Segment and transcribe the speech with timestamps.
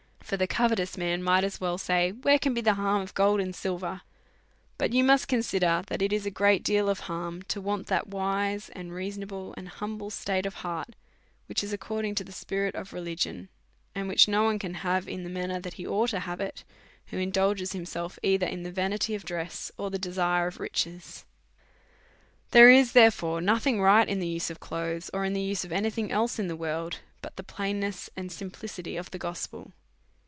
[0.23, 3.41] for the covetous man might as well say, where can be the harm of gold
[3.41, 3.99] or silver?
[4.77, 8.07] But you must consider, that it is a great deal of harm to want that
[8.07, 10.83] wise, and reasonable^ and humble state DEVOUT AND HOLY LIFE.
[10.83, 10.95] 89 of heart,
[11.47, 13.49] which is according" to the spirit of religion,
[13.93, 16.39] and which no one can have in the manner that he oug ht to have
[16.39, 16.63] it,
[17.07, 21.25] who indulges himself either in the vanity of dress, or the desire of riches.
[22.51, 25.73] There is, therefore, nothing right in the use of clothes, or in the use of
[25.73, 29.73] any thing else in the world, but the plainness and simplicity of the gospel.